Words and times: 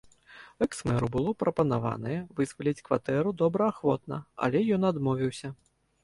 Экс-мэру 0.65 1.07
было 1.15 1.33
прапанаванае 1.41 2.15
вызваліць 2.39 2.83
кватэру 2.87 3.33
добраахвотна, 3.41 4.17
але 4.47 4.59
ён 4.79 4.89
адмовіўся. 4.91 5.53